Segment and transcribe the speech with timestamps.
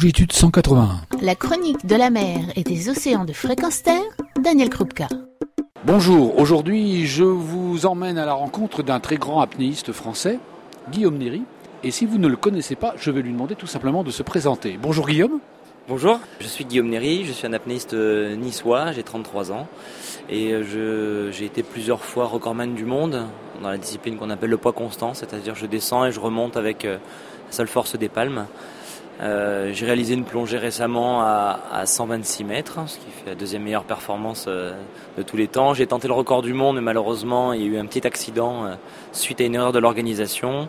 [0.00, 1.02] longitude 181.
[1.20, 4.00] La chronique de la mer et des océans de fréquence terre,
[4.42, 5.08] Daniel Krupka.
[5.84, 10.38] Bonjour, aujourd'hui je vous emmène à la rencontre d'un très grand apnéiste français,
[10.90, 11.42] Guillaume Néry.
[11.84, 14.22] Et si vous ne le connaissez pas, je vais lui demander tout simplement de se
[14.22, 14.78] présenter.
[14.80, 15.38] Bonjour Guillaume.
[15.86, 19.68] Bonjour, je suis Guillaume Néry, je suis un apnéiste euh, niçois, j'ai 33 ans
[20.30, 23.26] et euh, j'ai été plusieurs fois recordman du monde
[23.62, 26.86] dans la discipline qu'on appelle le poids constant, c'est-à-dire je descends et je remonte avec
[26.86, 28.46] euh, la seule force des palmes.
[29.22, 33.84] Euh, j'ai réalisé une plongée récemment à, 126 mètres, ce qui fait la deuxième meilleure
[33.84, 34.72] performance euh,
[35.18, 35.74] de tous les temps.
[35.74, 38.64] J'ai tenté le record du monde, mais malheureusement, il y a eu un petit accident
[38.64, 38.74] euh,
[39.12, 40.68] suite à une erreur de l'organisation.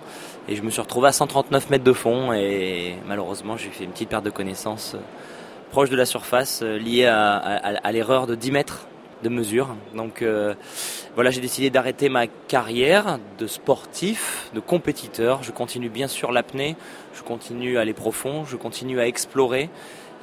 [0.49, 3.91] Et je me suis retrouvé à 139 mètres de fond et malheureusement, j'ai fait une
[3.91, 4.95] petite perte de connaissance
[5.69, 8.87] proche de la surface liée à l'erreur de 10 mètres
[9.23, 9.75] de mesure.
[9.95, 10.53] Donc euh,
[11.15, 15.43] voilà, j'ai décidé d'arrêter ma carrière de sportif, de compétiteur.
[15.43, 16.77] Je continue bien sûr l'apnée,
[17.13, 19.69] je continue à aller profond, je continue à explorer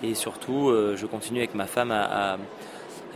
[0.03, 2.39] et surtout euh, je continue avec ma femme à,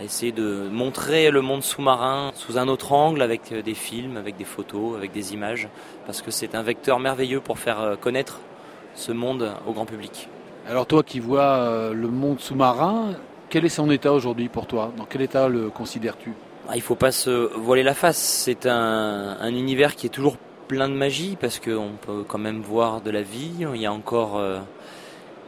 [0.03, 4.45] essayer de montrer le monde sous-marin sous un autre angle avec des films, avec des
[4.45, 5.69] photos, avec des images,
[6.07, 8.41] parce que c'est un vecteur merveilleux pour faire euh, connaître
[8.95, 10.29] ce monde au grand public.
[10.69, 13.15] Alors toi qui vois le monde sous-marin,
[13.49, 14.93] quel est son état aujourd'hui pour toi?
[14.99, 16.35] Dans quel état le considères-tu?
[16.71, 18.19] Il ne faut pas se voiler la face.
[18.19, 20.37] C'est un, univers qui est toujours
[20.69, 23.67] plein de magie parce qu'on peut quand même voir de la vie.
[23.75, 24.59] Il y a encore, euh,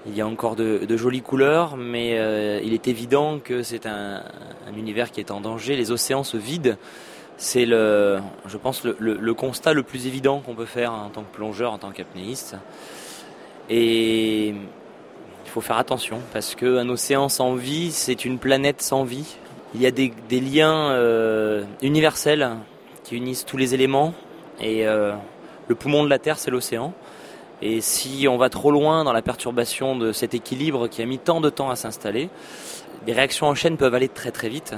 [0.07, 4.23] il y a encore de, jolies couleurs, mais euh, il est évident que c'est un,
[4.77, 5.77] univers qui est en danger.
[5.77, 6.77] Les océans se vident.
[7.37, 11.35] C'est le, je pense, le, constat le plus évident qu'on peut faire en tant que
[11.35, 12.57] plongeur, en tant qu'apnéiste.
[13.71, 14.55] Et
[15.55, 19.37] faut faire attention parce qu'un océan sans vie, c'est une planète sans vie.
[19.75, 22.49] Il y a des, liens euh, universels
[23.03, 24.15] qui unissent tous les éléments
[24.61, 25.13] et euh,
[25.67, 26.93] le poumon de la Terre, c'est l'océan.
[27.61, 31.19] Et si on va trop loin dans la perturbation de cet équilibre qui a mis
[31.19, 32.31] tant de temps à s'installer,
[33.07, 34.75] les réactions en chaîne peuvent aller très très vite.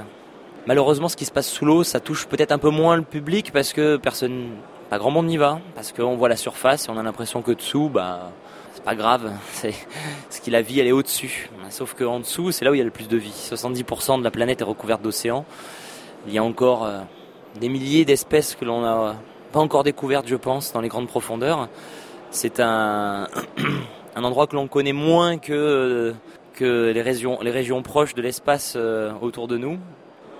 [0.65, 3.51] Malheureusement, ce qui se passe sous l'eau, ça touche peut-être un peu moins le public
[3.53, 4.49] parce que personne,
[4.89, 7.51] pas grand monde n'y va, parce qu'on voit la surface et on a l'impression que
[7.51, 8.31] dessous, bah,
[8.87, 9.73] pas grave, c'est
[10.29, 11.49] ce qui la vie elle est au-dessus.
[11.69, 13.33] Sauf qu'en dessous, c'est là où il y a le plus de vie.
[13.33, 15.43] 70% de la planète est recouverte d'océans.
[16.25, 16.99] Il y a encore euh,
[17.59, 19.15] des milliers d'espèces que l'on n'a
[19.51, 21.67] pas encore découvertes, je pense, dans les grandes profondeurs.
[22.31, 23.27] C'est un,
[24.15, 26.13] endroit que l'on connaît moins que,
[26.61, 29.77] régions, les régions proches de l'espace euh, autour de nous.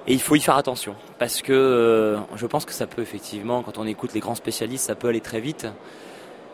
[0.07, 3.61] Et il faut y faire attention, parce que euh, je pense que ça peut effectivement,
[3.61, 5.67] quand on écoute les grands spécialistes, ça peut aller très vite.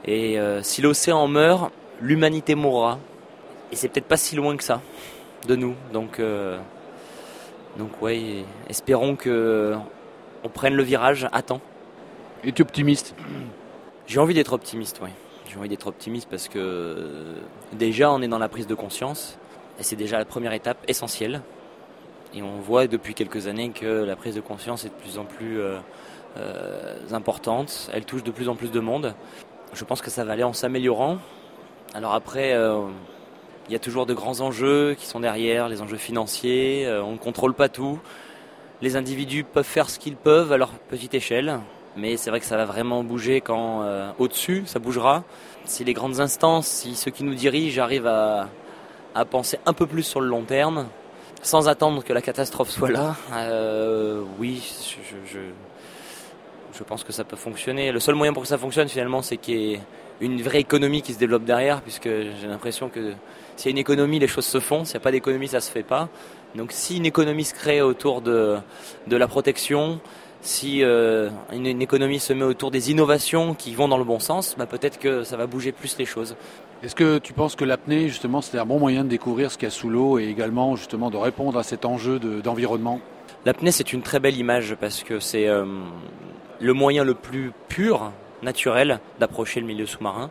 [0.06, 1.72] Et si l'océan meurt,
[2.02, 3.00] l'humanité mourra.
[3.72, 4.81] Et c'est peut-être pas si loin que ça
[5.47, 5.75] de nous.
[5.92, 6.58] Donc, euh,
[7.78, 9.75] donc ouais, espérons que
[10.44, 11.62] on prenne le virage à temps.
[12.44, 13.16] Es-tu optimiste?
[14.06, 15.09] J'ai envie d'être optimiste, oui.
[15.50, 17.36] J'ai envie d'être optimiste parce que
[17.72, 19.38] déjà on est dans la prise de conscience
[19.80, 21.42] et c'est déjà la première étape essentielle.
[22.36, 25.26] Et on voit depuis quelques années que la prise de conscience est de plus en
[25.26, 25.78] plus euh,
[26.38, 27.92] euh, importante.
[27.94, 29.14] Elle touche de plus en plus de monde.
[29.74, 31.18] Je pense que ça va aller en s'améliorant.
[31.94, 32.82] Alors après, euh,
[33.68, 37.18] il y a toujours de grands enjeux qui sont derrière, les enjeux financiers, on ne
[37.18, 38.00] contrôle pas tout.
[38.82, 41.60] Les individus peuvent faire ce qu'ils peuvent à leur petite échelle,
[41.96, 43.86] mais c'est vrai que ça va vraiment bouger quand
[44.20, 45.24] au-dessus, ça bougera.
[45.66, 48.50] Si les grandes instances, si ceux qui nous dirigent arrivent à,
[49.30, 50.88] penser un peu plus sur le long terme,
[51.44, 53.16] sans attendre que la catastrophe soit là,
[54.40, 54.64] oui,
[55.31, 55.40] je,
[56.74, 57.92] je pense que ça peut fonctionner.
[57.92, 59.81] Le seul moyen pour que ça fonctionne finalement, c'est qu'il y ait
[60.22, 63.14] une vraie économie qui se développe derrière, puisque j'ai l'impression que
[63.56, 64.86] s'il y a une économie, les choses se font.
[64.86, 66.09] S'il n'y a pas d'économie, ça se fait pas.
[66.56, 68.58] Donc si une économie se crée autour de,
[69.08, 70.00] de la protection,
[70.44, 74.56] si euh, une, économie se met autour des innovations qui vont dans le bon sens,
[74.58, 76.36] bah peut-être que ça va bouger plus les choses.
[76.84, 79.68] Est-ce que tu penses que l'apnée, justement, c'est un bon moyen de découvrir ce qu'il
[79.68, 83.00] y a sous l'eau et également, justement, de répondre à cet enjeu d'environnement?
[83.46, 85.66] L'apnée, c'est une très belle image parce que c'est euh,
[86.60, 88.12] le moyen le plus pur
[88.42, 90.30] naturel d'approcher le milieu sous-marin.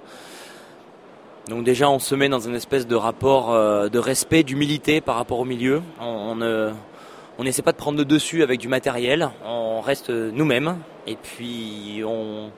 [1.48, 5.16] Donc déjà, on se met dans une espèce de rapport euh, de respect, d'humilité par
[5.16, 5.82] rapport au milieu.
[6.00, 6.40] On
[7.40, 10.76] n'essaie pas de prendre le dessus avec du matériel, on reste nous-mêmes
[11.06, 12.50] et puis on,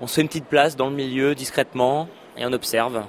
[0.00, 3.04] on se fait une petite place dans le milieu discrètement et on observe.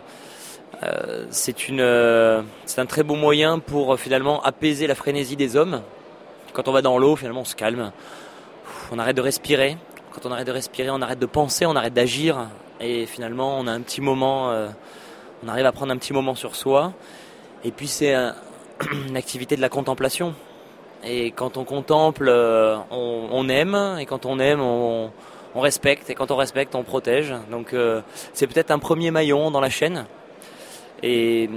[0.83, 5.81] Euh, c'est euh, c'est un très beau moyen pour finalement apaiser la frénésie des hommes.
[6.53, 7.91] Quand on va dans l'eau, finalement, on se calme,
[8.91, 9.77] on arrête de respirer,
[10.11, 12.47] quand on arrête de respirer, on arrête de penser, on arrête d'agir.
[12.79, 14.67] Et finalement, on a un petit moment, euh,
[15.43, 16.93] on arrive à prendre un petit moment sur soi.
[17.63, 18.13] Et puis, c'est
[19.07, 20.35] une activité de la contemplation.
[21.05, 23.97] Et quand on contemple, euh, on, aime.
[23.99, 25.11] Et quand on aime, on,
[25.55, 26.09] respecte.
[26.09, 27.33] Et quand on respecte, on protège.
[27.51, 28.01] Donc, euh,
[28.33, 30.05] c'est peut-être un premier maillon dans la chaîne.
[31.01, 31.49] Et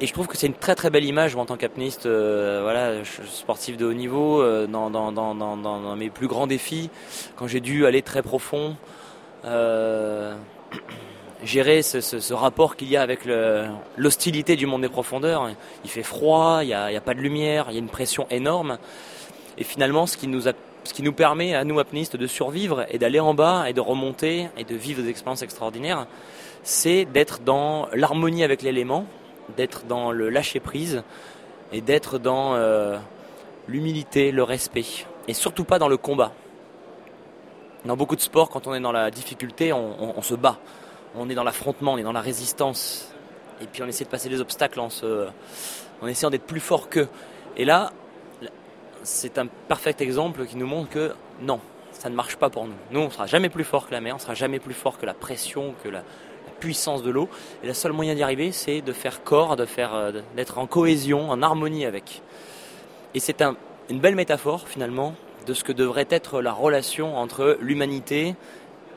[0.00, 3.76] je trouve que c'est une très très belle image en tant qu'apnéiste, euh, voilà, sportif
[3.76, 6.88] de haut niveau, dans, mes plus grands défis,
[7.36, 8.76] quand j'ai dû aller très profond,
[11.44, 13.20] gérer ce, rapport qu'il y a avec
[13.96, 15.50] l'hostilité du monde des profondeurs.
[15.84, 18.78] Il fait froid, il n'y a, pas de lumière, il y a une pression énorme.
[19.58, 22.98] Et finalement, ce qui nous, ce qui nous permet à nous apnéistes de survivre et
[22.98, 26.06] d'aller en bas et de remonter et de vivre des expériences extraordinaires,
[26.62, 29.06] c'est d'être dans l'harmonie avec l'élément
[29.56, 31.02] d'être dans le lâcher-prise
[31.72, 32.98] et d'être dans euh,
[33.68, 35.06] l'humilité, le respect.
[35.28, 36.32] Et surtout pas dans le combat.
[37.84, 40.58] Dans beaucoup de sports, quand on est dans la difficulté, on, se bat.
[41.16, 43.12] On est dans l'affrontement, on est dans la résistance.
[43.60, 45.26] Et puis on essaie de passer les obstacles en, se,
[46.00, 47.08] en essayant d'être plus fort qu'eux.
[47.56, 47.92] Et là,
[49.02, 51.12] c'est un parfait exemple qui nous montre que
[51.42, 51.60] non,
[51.92, 52.74] ça ne marche pas pour nous.
[52.90, 54.74] Nous, on ne sera jamais plus fort que la mer, on ne sera jamais plus
[54.74, 56.02] fort que la pression, que la,
[56.60, 57.28] puissance de l'eau.
[57.64, 60.66] Et le seul moyen d'y arriver, c'est de faire corps, de faire, euh, d'être en
[60.66, 62.22] cohésion, en harmonie avec.
[63.14, 63.42] Et c'est
[63.88, 65.14] une belle métaphore finalement
[65.46, 68.36] de ce que devrait être la relation entre l'humanité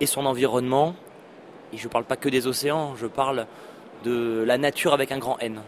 [0.02, 0.94] et son environnement.
[1.74, 3.48] Et je ne parle pas que des océans, je parle
[4.04, 5.62] de la nature avec un grand N.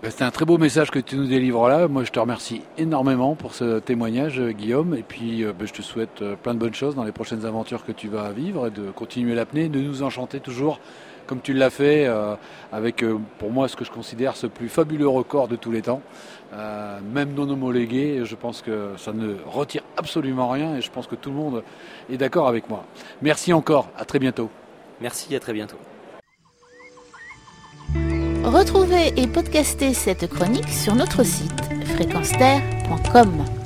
[0.00, 1.88] Ben, c'est un très beau message que tu nous délivres là.
[1.88, 4.94] Moi, je te remercie énormément pour ce témoignage, Guillaume.
[4.94, 7.44] Et puis, euh, ben, je te souhaite euh, plein de bonnes choses dans les prochaines
[7.44, 10.78] aventures que tu vas vivre et de continuer l'apnée, de nous enchanter toujours
[11.28, 12.34] comme tu l'as fait, euh,
[12.72, 13.04] avec
[13.38, 16.02] pour moi ce que je considère ce plus fabuleux record de tous les temps,
[16.52, 18.22] même non homologué.
[18.24, 21.62] Je pense que ça ne retire absolument rien et je pense que tout le monde
[22.10, 22.84] est d'accord avec moi.
[23.22, 24.50] Merci encore, à très bientôt.
[25.00, 25.78] Merci, à très bientôt.
[28.44, 31.60] Retrouvez et podcastez cette chronique sur notre site
[31.94, 33.57] fréquenceterre.com.